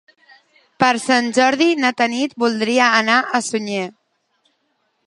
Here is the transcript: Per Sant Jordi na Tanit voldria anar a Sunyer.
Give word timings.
Per 0.83 0.89
Sant 1.03 1.27
Jordi 1.39 1.67
na 1.83 1.93
Tanit 2.01 2.35
voldria 2.45 2.89
anar 3.05 3.21
a 3.41 3.45
Sunyer. 3.51 3.89